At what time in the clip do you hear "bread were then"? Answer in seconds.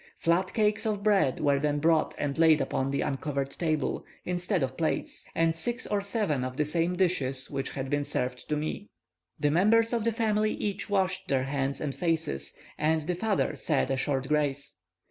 1.03-1.77